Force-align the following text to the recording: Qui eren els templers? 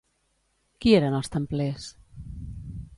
Qui 0.85 0.95
eren 1.01 1.19
els 1.19 1.31
templers? 1.37 1.87